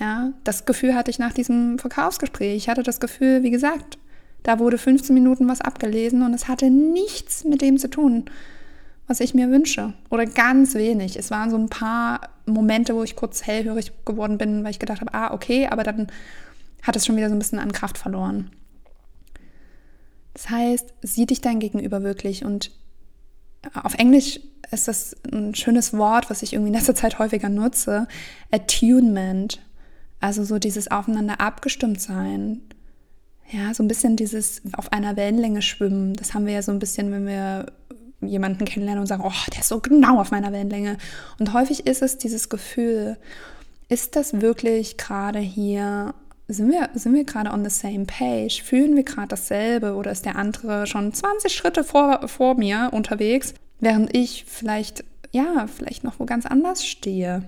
[0.00, 2.56] Ja, das Gefühl hatte ich nach diesem Verkaufsgespräch.
[2.56, 3.98] Ich hatte das Gefühl, wie gesagt,
[4.44, 8.26] da wurde 15 Minuten was abgelesen und es hatte nichts mit dem zu tun,
[9.08, 9.94] was ich mir wünsche.
[10.10, 11.18] Oder ganz wenig.
[11.18, 15.00] Es waren so ein paar Momente, wo ich kurz hellhörig geworden bin, weil ich gedacht
[15.00, 16.08] habe, ah, okay, aber dann
[16.82, 18.50] hat es schon wieder so ein bisschen an Kraft verloren.
[20.34, 22.70] Das heißt, sieh dich dein Gegenüber wirklich und
[23.72, 28.08] auf Englisch ist das ein schönes Wort, was ich irgendwie in letzter Zeit häufiger nutze,
[28.50, 29.62] Attunement.
[30.20, 32.60] Also so dieses aufeinander abgestimmt sein,
[33.50, 36.14] ja, so ein bisschen dieses auf einer Wellenlänge schwimmen.
[36.14, 37.66] Das haben wir ja so ein bisschen, wenn wir
[38.20, 40.96] jemanden kennenlernen und sagen, oh, der ist so genau auf meiner Wellenlänge.
[41.38, 43.16] Und häufig ist es dieses Gefühl,
[43.88, 46.14] ist das wirklich gerade hier,
[46.48, 48.62] sind wir, sind wir gerade on the same page?
[48.62, 53.54] Fühlen wir gerade dasselbe oder ist der andere schon 20 Schritte vor, vor mir unterwegs,
[53.80, 57.42] während ich vielleicht, ja, vielleicht noch wo ganz anders stehe?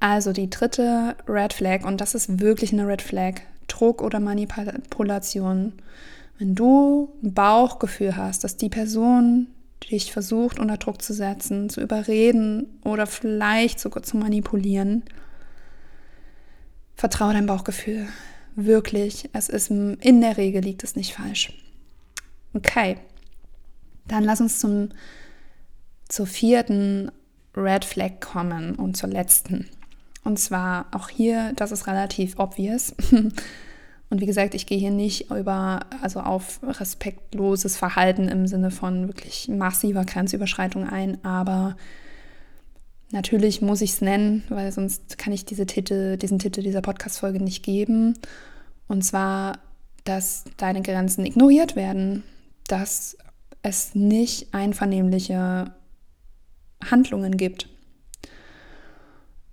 [0.00, 5.72] Also die dritte Red Flag, und das ist wirklich eine Red Flag, Druck oder Manipulation.
[6.38, 9.48] Wenn du ein Bauchgefühl hast, dass die Person
[9.90, 15.04] dich versucht unter Druck zu setzen, zu überreden oder vielleicht sogar zu manipulieren,
[16.94, 18.08] vertraue deinem Bauchgefühl.
[18.56, 21.52] Wirklich, es ist in der Regel liegt es nicht falsch.
[22.54, 22.96] Okay,
[24.06, 24.88] dann lass uns zum,
[26.08, 27.10] zur vierten
[27.56, 29.68] Red Flag kommen und zur letzten.
[30.28, 32.94] Und zwar auch hier, das ist relativ obvious.
[34.10, 39.08] Und wie gesagt, ich gehe hier nicht über, also auf respektloses Verhalten im Sinne von
[39.08, 41.76] wirklich massiver Grenzüberschreitung ein, aber
[43.10, 47.42] Natürlich muss ich es nennen, weil sonst kann ich diese Titel, diesen Titel dieser Podcast-Folge
[47.42, 48.18] nicht geben.
[48.86, 49.60] Und zwar,
[50.04, 52.22] dass deine Grenzen ignoriert werden,
[52.66, 53.16] dass
[53.62, 55.72] es nicht einvernehmliche
[56.84, 57.70] Handlungen gibt.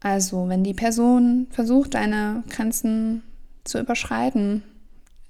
[0.05, 3.23] Also, wenn die Person versucht, deine Grenzen
[3.63, 4.61] zu überschreiten,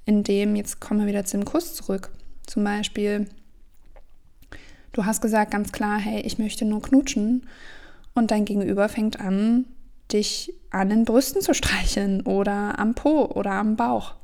[0.03, 2.11] indem, jetzt kommen wir wieder zum Kuss zurück,
[2.45, 3.29] zum Beispiel,
[4.91, 7.47] du hast gesagt ganz klar, hey, ich möchte nur knutschen
[8.15, 9.63] und dein Gegenüber fängt an,
[10.11, 14.15] dich an den Brüsten zu streicheln oder am Po oder am Bauch.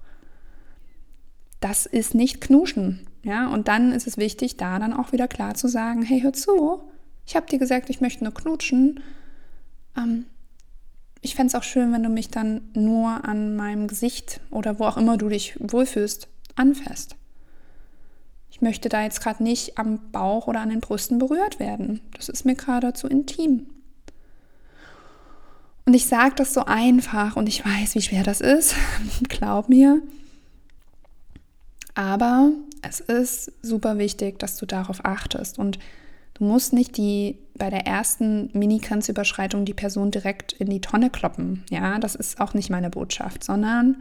[1.61, 3.07] Das ist nicht Knuschen.
[3.23, 6.33] Ja, und dann ist es wichtig, da dann auch wieder klar zu sagen, hey, hör
[6.33, 6.81] zu,
[7.25, 8.99] ich habe dir gesagt, ich möchte nur knutschen.
[9.95, 10.25] Ähm,
[11.21, 14.85] ich fände es auch schön, wenn du mich dann nur an meinem Gesicht oder wo
[14.85, 17.15] auch immer du dich wohlfühlst, anfasst.
[18.49, 22.01] Ich möchte da jetzt gerade nicht am Bauch oder an den Brüsten berührt werden.
[22.15, 23.67] Das ist mir gerade zu intim.
[25.85, 28.75] Und ich sage das so einfach und ich weiß, wie schwer das ist.
[29.29, 30.01] Glaub mir.
[31.93, 35.59] Aber es ist super wichtig, dass du darauf achtest.
[35.59, 35.79] Und
[36.41, 41.63] du musst nicht die bei der ersten Mini-Grenzüberschreitung die Person direkt in die Tonne kloppen.
[41.69, 43.97] Ja, das ist auch nicht meine Botschaft, sondern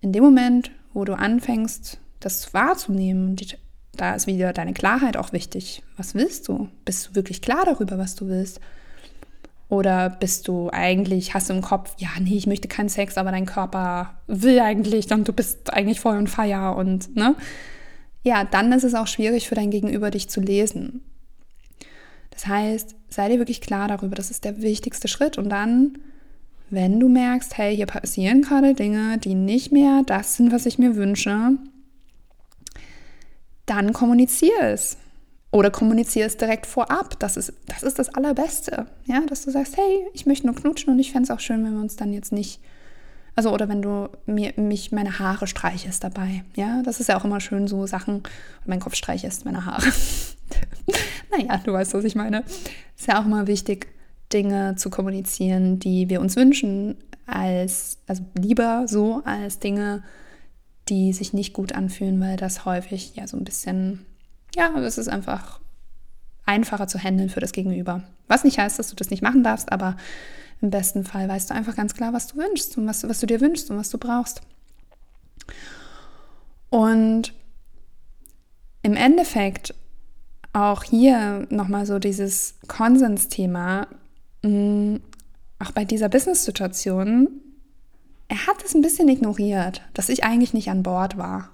[0.00, 3.46] in dem Moment, wo du anfängst, das wahrzunehmen, die,
[3.92, 5.84] da ist wieder deine Klarheit auch wichtig.
[5.96, 6.68] Was willst du?
[6.84, 8.60] Bist du wirklich klar darüber, was du willst?
[9.68, 13.30] Oder bist du eigentlich, hast du im Kopf, ja, nee, ich möchte keinen Sex, aber
[13.30, 17.36] dein Körper will eigentlich und du bist eigentlich voll on fire und, ne?
[18.22, 21.02] Ja, dann ist es auch schwierig für dein Gegenüber, dich zu lesen.
[22.30, 25.38] Das heißt, sei dir wirklich klar darüber, das ist der wichtigste Schritt.
[25.38, 25.98] Und dann,
[26.70, 30.78] wenn du merkst, hey, hier passieren gerade Dinge, die nicht mehr das sind, was ich
[30.78, 31.58] mir wünsche,
[33.66, 34.96] dann kommuniziere es.
[35.50, 37.18] Oder kommuniziere es direkt vorab.
[37.18, 38.86] Das ist, das ist das Allerbeste.
[39.04, 41.62] Ja, dass du sagst, hey, ich möchte nur knutschen und ich fände es auch schön,
[41.64, 42.60] wenn wir uns dann jetzt nicht.
[43.34, 46.44] Also, oder wenn du mir, mich meine Haare streichest dabei.
[46.54, 48.22] Ja, das ist ja auch immer schön, so Sachen.
[48.66, 49.86] Mein Kopf streichest meine Haare.
[51.30, 52.44] naja, du weißt, was ich meine.
[52.96, 53.88] Ist ja auch immer wichtig,
[54.32, 60.02] Dinge zu kommunizieren, die wir uns wünschen, als, also lieber so als Dinge,
[60.88, 64.04] die sich nicht gut anfühlen, weil das häufig ja so ein bisschen
[64.56, 65.60] ja, es ist einfach
[66.52, 68.02] einfacher zu handeln für das Gegenüber.
[68.28, 69.96] Was nicht heißt, dass du das nicht machen darfst, aber
[70.60, 73.26] im besten Fall weißt du einfach ganz klar, was du wünschst und was, was du
[73.26, 74.42] dir wünschst und was du brauchst.
[76.70, 77.32] Und
[78.82, 79.74] im Endeffekt
[80.52, 83.86] auch hier nochmal so dieses Konsensthema,
[84.42, 84.96] mm,
[85.58, 87.28] auch bei dieser Business-Situation,
[88.28, 91.50] er hat es ein bisschen ignoriert, dass ich eigentlich nicht an Bord war.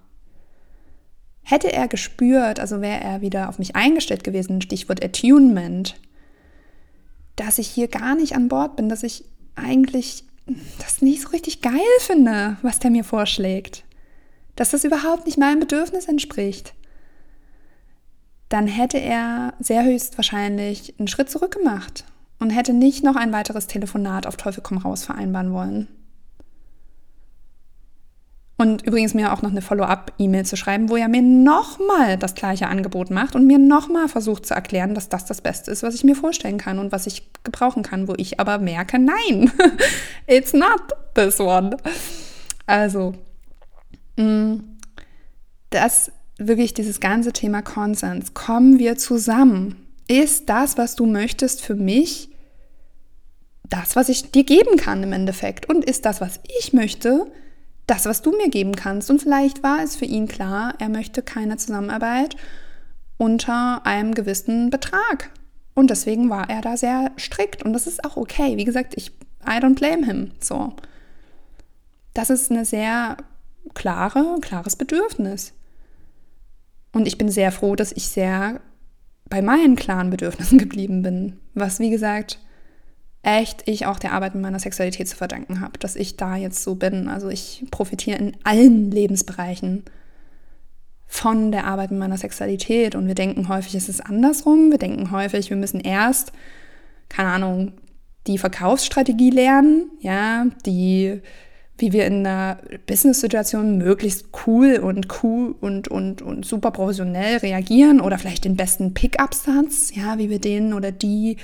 [1.49, 5.99] Hätte er gespürt, also wäre er wieder auf mich eingestellt gewesen, Stichwort Attunement,
[7.37, 10.25] dass ich hier gar nicht an Bord bin, dass ich eigentlich
[10.79, 13.85] das nicht so richtig geil finde, was der mir vorschlägt,
[14.57, 16.75] dass das überhaupt nicht meinem Bedürfnis entspricht,
[18.51, 22.05] dann hätte er sehr höchstwahrscheinlich einen Schritt zurück gemacht
[22.39, 25.89] und hätte nicht noch ein weiteres Telefonat auf Teufel komm raus vereinbaren wollen.
[28.61, 32.67] Und übrigens mir auch noch eine Follow-up-E-Mail zu schreiben, wo er mir nochmal das gleiche
[32.67, 36.03] Angebot macht und mir nochmal versucht zu erklären, dass das das Beste ist, was ich
[36.03, 39.53] mir vorstellen kann und was ich gebrauchen kann, wo ich aber merke, nein,
[40.27, 40.83] it's not
[41.15, 41.77] this one.
[42.67, 43.15] Also,
[44.17, 44.57] mm,
[45.71, 48.35] das wirklich dieses ganze Thema Konsens.
[48.35, 49.87] Kommen wir zusammen?
[50.09, 52.31] Ist das, was du möchtest, für mich
[53.69, 55.69] das, was ich dir geben kann im Endeffekt?
[55.69, 57.31] Und ist das, was ich möchte,
[57.89, 59.11] das, was du mir geben kannst.
[59.11, 62.37] Und vielleicht war es für ihn klar, er möchte keine Zusammenarbeit
[63.17, 65.31] unter einem gewissen Betrag.
[65.75, 67.65] Und deswegen war er da sehr strikt.
[67.65, 68.57] Und das ist auch okay.
[68.57, 69.09] Wie gesagt, ich,
[69.45, 70.33] I don't blame him.
[70.41, 70.75] So.
[72.15, 73.17] Das ist eine sehr
[73.75, 75.55] klare, klares Bedürfnis.
[76.93, 78.61] Und ich bin sehr froh, dass ich sehr
[79.31, 81.39] bei meinen klaren Bedürfnissen geblieben bin.
[81.55, 82.39] Was, wie gesagt,
[83.23, 86.63] echt ich auch der Arbeit mit meiner Sexualität zu verdanken habe, dass ich da jetzt
[86.63, 87.09] so bin.
[87.09, 89.85] Also ich profitiere in allen Lebensbereichen
[91.07, 94.71] von der Arbeit mit meiner Sexualität und wir denken häufig, es ist andersrum.
[94.71, 96.33] Wir denken häufig, wir müssen erst,
[97.09, 97.73] keine Ahnung,
[98.27, 101.21] die Verkaufsstrategie lernen, ja, die
[101.79, 108.01] wie wir in einer Business-Situation möglichst cool und cool und, und, und super professionell reagieren
[108.01, 111.37] oder vielleicht den besten Pickup-Satz, ja, wie wir den oder die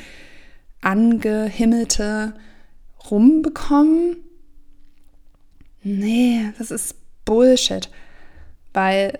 [0.85, 2.35] angehimmelte
[3.11, 4.17] rumbekommen?
[5.83, 7.91] Nee, das ist Bullshit.
[8.73, 9.19] Weil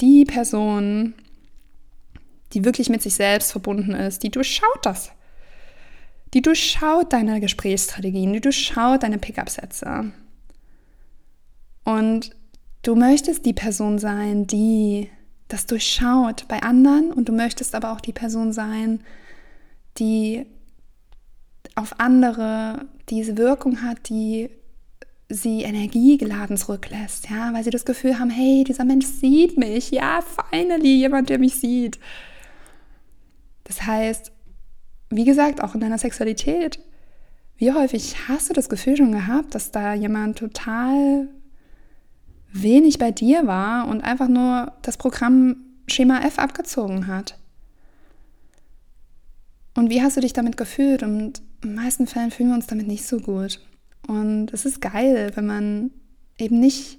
[0.00, 1.14] die Person,
[2.52, 5.10] die wirklich mit sich selbst verbunden ist, die durchschaut das.
[6.34, 10.12] die durchschaut deine Gesprächsstrategien, die durchschaut deine Pickup-Sätze.
[11.84, 12.30] Und
[12.82, 15.10] du möchtest die Person sein, die
[15.48, 19.00] das durchschaut bei anderen und du möchtest aber auch die Person sein,
[19.98, 20.46] die
[21.80, 24.50] auf andere diese Wirkung hat, die
[25.28, 30.20] sie energiegeladen zurücklässt, ja, weil sie das Gefühl haben, hey, dieser Mensch sieht mich, ja,
[30.22, 31.98] finally jemand, der mich sieht.
[33.64, 34.32] Das heißt,
[35.10, 36.80] wie gesagt, auch in deiner Sexualität,
[37.56, 41.28] wie häufig hast du das Gefühl schon gehabt, dass da jemand total
[42.52, 47.38] wenig bei dir war und einfach nur das Programm Schema F abgezogen hat?
[49.76, 51.02] Und wie hast du dich damit gefühlt?
[51.02, 53.60] Und in den meisten Fällen fühlen wir uns damit nicht so gut.
[54.06, 55.90] Und es ist geil, wenn man
[56.38, 56.98] eben nicht,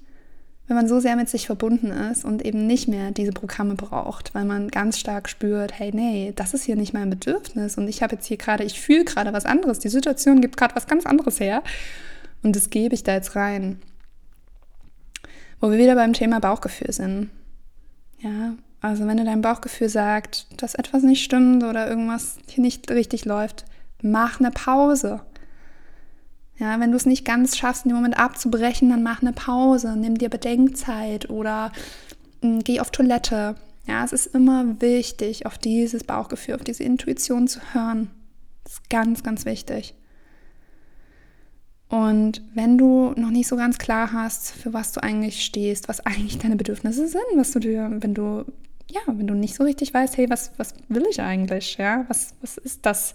[0.68, 4.34] wenn man so sehr mit sich verbunden ist und eben nicht mehr diese Programme braucht,
[4.36, 8.04] weil man ganz stark spürt, hey, nee, das ist hier nicht mein Bedürfnis und ich
[8.04, 11.06] habe jetzt hier gerade, ich fühle gerade was anderes, die Situation gibt gerade was ganz
[11.06, 11.64] anderes her
[12.44, 13.82] und das gebe ich da jetzt rein.
[15.60, 17.30] Wo wir wieder beim Thema Bauchgefühl sind.
[18.20, 22.90] Ja, also wenn dir dein Bauchgefühl sagt, dass etwas nicht stimmt oder irgendwas hier nicht
[22.90, 23.66] richtig läuft,
[24.04, 25.22] mach eine Pause.
[26.58, 29.96] Ja, wenn du es nicht ganz schaffst, in dem Moment abzubrechen, dann mach eine Pause,
[29.96, 31.72] nimm dir Bedenkzeit oder
[32.42, 33.56] mh, hm, geh auf Toilette.
[33.88, 38.12] Ja, es ist immer wichtig, auf dieses Bauchgefühl, auf diese Intuition zu hören.
[38.64, 39.96] Das ist ganz, ganz wichtig.
[41.92, 46.00] Und wenn du noch nicht so ganz klar hast, für was du eigentlich stehst, was
[46.06, 48.46] eigentlich deine Bedürfnisse sind, was du dir, wenn du,
[48.90, 51.76] ja, wenn du nicht so richtig weißt, hey, was, was will ich eigentlich?
[51.78, 53.14] Ja, was, was ist das,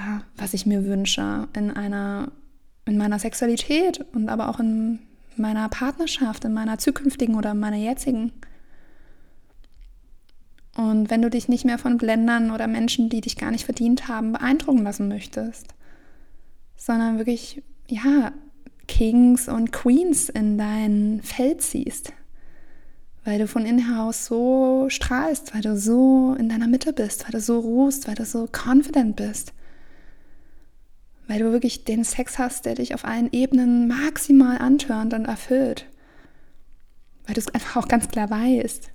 [0.00, 2.32] äh, was ich mir wünsche in einer,
[2.86, 5.00] in meiner Sexualität und aber auch in
[5.36, 8.32] meiner Partnerschaft, in meiner zukünftigen oder in meiner jetzigen.
[10.76, 14.08] Und wenn du dich nicht mehr von Blendern oder Menschen, die dich gar nicht verdient
[14.08, 15.74] haben, beeindrucken lassen möchtest,
[16.76, 18.32] sondern wirklich ja,
[18.86, 22.12] Kings und Queens in dein Feld ziehst.
[23.24, 27.32] Weil du von innen heraus so strahlst, weil du so in deiner Mitte bist, weil
[27.32, 29.52] du so ruhst, weil du so confident bist.
[31.30, 35.86] Weil du wirklich den Sex hast, der dich auf allen Ebenen maximal antörnt und erfüllt.
[37.24, 38.90] Weil du es einfach auch ganz klar weißt.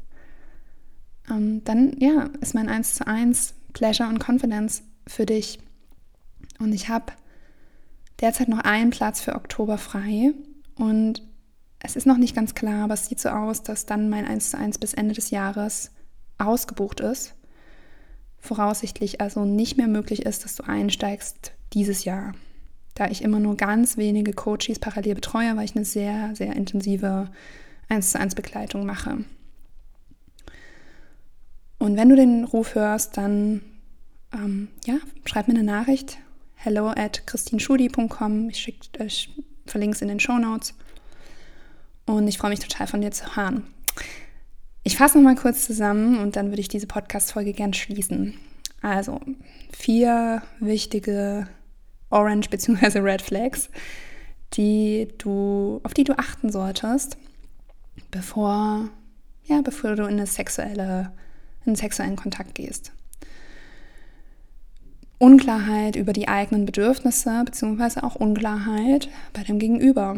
[1.30, 5.60] Ähm, dann, ja, ist mein 1 zu 1 Pleasure und Confidence für dich.
[6.60, 7.14] Und ich habe
[8.20, 10.34] derzeit noch einen Platz für Oktober frei
[10.76, 11.24] und
[11.80, 14.50] es ist noch nicht ganz klar, aber es sieht so aus, dass dann mein 1
[14.50, 15.92] zu 1 bis Ende des Jahres
[16.38, 17.34] ausgebucht ist.
[18.40, 22.34] Voraussichtlich also nicht mehr möglich ist, dass du einsteigst dieses Jahr.
[22.96, 27.30] Da ich immer nur ganz wenige Coaches parallel betreue, weil ich eine sehr, sehr intensive
[27.90, 29.26] 1 zu 1 Begleitung mache.
[31.78, 33.62] Und wenn du den Ruf hörst, dann
[34.34, 36.18] ähm, ja, schreib mir eine Nachricht
[36.66, 38.50] hello at christinschudi.com.
[38.50, 39.30] Ich, schick, ich
[39.68, 40.74] verlinke es in den Show Notes.
[42.08, 43.68] Und ich freue mich total von dir zu hören.
[44.84, 48.36] Ich fasse nochmal kurz zusammen und dann würde ich diese Podcast-Folge gern schließen.
[48.82, 49.20] Also,
[49.72, 51.48] vier wichtige
[52.16, 53.00] Orange- bzw.
[53.00, 53.70] Red Flags,
[54.54, 57.18] die du, auf die du achten solltest,
[58.12, 58.90] bevor,
[59.46, 61.12] ja, bevor du in, eine sexuelle,
[61.62, 62.92] in einen sexuellen Kontakt gehst.
[65.18, 70.16] Unklarheit über die eigenen Bedürfnisse, beziehungsweise auch Unklarheit bei dem Gegenüber.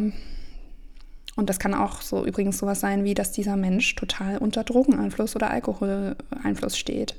[1.35, 5.35] Und das kann auch so übrigens sowas sein, wie dass dieser Mensch total unter Drogeneinfluss
[5.35, 7.15] oder Alkoholeinfluss steht.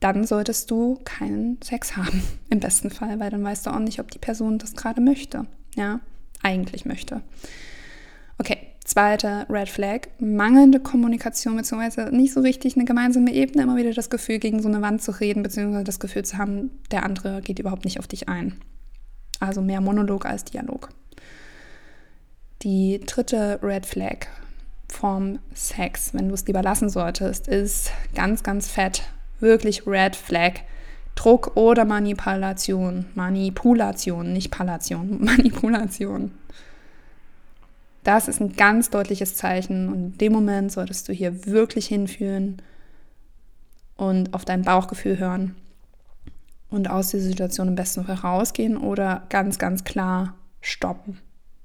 [0.00, 4.00] Dann solltest du keinen Sex haben, im besten Fall, weil dann weißt du auch nicht,
[4.00, 5.46] ob die Person das gerade möchte.
[5.74, 6.00] Ja,
[6.42, 7.22] eigentlich möchte.
[8.38, 13.92] Okay, Zweite Red Flag, mangelnde Kommunikation beziehungsweise nicht so richtig eine gemeinsame Ebene, immer wieder
[13.92, 17.40] das Gefühl, gegen so eine Wand zu reden, beziehungsweise das Gefühl zu haben, der andere
[17.40, 18.60] geht überhaupt nicht auf dich ein.
[19.40, 20.90] Also mehr Monolog als Dialog.
[22.62, 24.28] Die dritte Red Flag
[24.88, 29.02] vom Sex, wenn du es lieber lassen solltest, ist ganz, ganz fett,
[29.40, 30.60] wirklich Red Flag.
[31.14, 33.06] Druck oder Manipulation.
[33.14, 36.32] Manipulation, nicht Palation, Manipulation.
[38.04, 42.62] Das ist ein ganz deutliches Zeichen und in dem Moment solltest du hier wirklich hinfühlen
[43.96, 45.56] und auf dein Bauchgefühl hören
[46.70, 51.18] und aus dieser Situation am besten herausgehen oder ganz, ganz klar stoppen,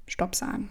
[0.08, 0.70] Stopp sagen.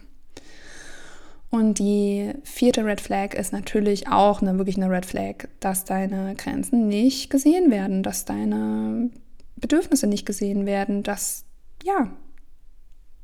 [1.51, 6.33] Und die vierte Red Flag ist natürlich auch eine, wirklich eine Red Flag, dass deine
[6.35, 9.09] Grenzen nicht gesehen werden, dass deine
[9.57, 11.43] Bedürfnisse nicht gesehen werden, dass
[11.83, 12.09] ja,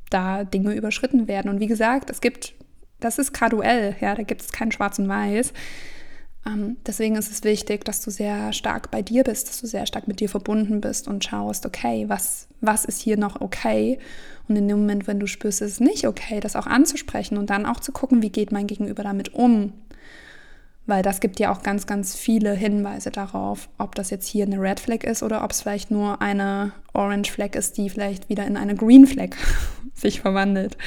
[0.09, 1.49] da Dinge überschritten werden.
[1.49, 2.53] Und wie gesagt, es gibt,
[2.99, 5.53] das ist graduell, ja, da gibt es kein Schwarz und Weiß.
[6.47, 9.85] Ähm, deswegen ist es wichtig, dass du sehr stark bei dir bist, dass du sehr
[9.85, 13.99] stark mit dir verbunden bist und schaust, okay, was, was ist hier noch okay?
[14.47, 17.49] Und in dem Moment, wenn du spürst, es ist nicht okay, das auch anzusprechen und
[17.49, 19.73] dann auch zu gucken, wie geht mein Gegenüber damit um.
[20.85, 24.61] Weil das gibt ja auch ganz, ganz viele Hinweise darauf, ob das jetzt hier eine
[24.61, 28.47] Red Flag ist oder ob es vielleicht nur eine Orange Flag ist, die vielleicht wieder
[28.47, 29.31] in eine Green Flag
[29.93, 30.77] sich verwandelt.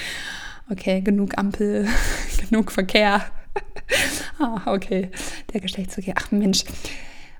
[0.70, 1.86] Okay, genug Ampel,
[2.48, 3.24] genug Verkehr.
[4.38, 5.10] ah, okay,
[5.52, 6.14] der Geschlechtsverkehr.
[6.18, 6.64] Ach Mensch.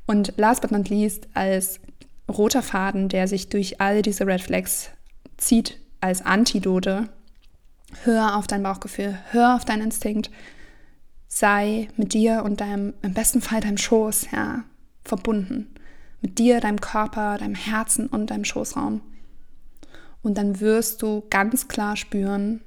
[0.07, 1.81] Und last but not least, als
[2.29, 4.91] roter Faden, der sich durch all diese Red Flags
[5.37, 7.09] zieht, als Antidote,
[8.05, 10.31] hör auf dein Bauchgefühl, hör auf deinen Instinkt,
[11.29, 14.65] sei mit dir und deinem, im besten Fall deinem Schoß, ja,
[15.05, 15.75] verbunden.
[16.23, 19.01] Mit dir, deinem Körper, deinem Herzen und deinem Schoßraum.
[20.23, 22.61] Und dann wirst du ganz klar spüren,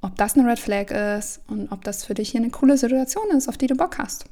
[0.00, 3.30] ob das eine Red Flag ist und ob das für dich hier eine coole Situation
[3.30, 4.26] ist, auf die du Bock hast.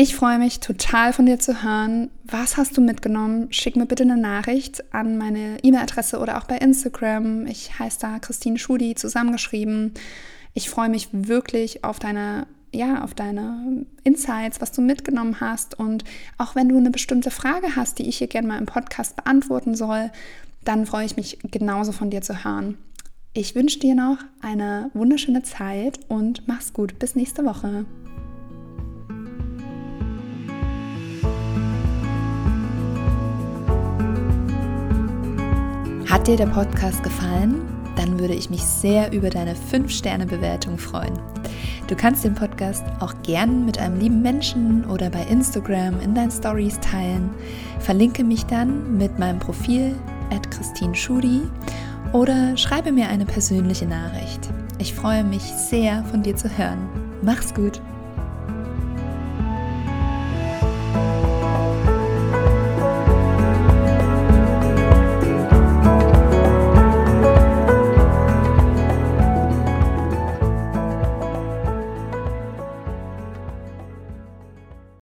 [0.00, 2.10] Ich freue mich total von dir zu hören.
[2.22, 3.52] Was hast du mitgenommen?
[3.52, 7.46] Schick mir bitte eine Nachricht an meine E-Mail-Adresse oder auch bei Instagram.
[7.46, 9.94] Ich heiße da Christine Schudi zusammengeschrieben.
[10.54, 15.78] Ich freue mich wirklich auf deine ja, auf deine Insights, was du mitgenommen hast.
[15.78, 16.04] Und
[16.36, 19.74] auch wenn du eine bestimmte Frage hast, die ich hier gerne mal im Podcast beantworten
[19.74, 20.10] soll,
[20.64, 22.76] dann freue ich mich genauso von dir zu hören.
[23.40, 26.98] Ich wünsche dir noch eine wunderschöne Zeit und mach's gut.
[26.98, 27.84] Bis nächste Woche.
[36.10, 37.60] Hat dir der Podcast gefallen?
[37.94, 41.16] Dann würde ich mich sehr über deine 5-Sterne-Bewertung freuen.
[41.86, 46.32] Du kannst den Podcast auch gern mit einem lieben Menschen oder bei Instagram in deinen
[46.32, 47.30] Stories teilen.
[47.78, 49.94] Verlinke mich dann mit meinem Profil
[50.32, 51.42] at Christine Schudi
[52.12, 54.48] oder schreibe mir eine persönliche Nachricht.
[54.78, 56.88] Ich freue mich sehr, von dir zu hören.
[57.22, 57.80] Mach's gut!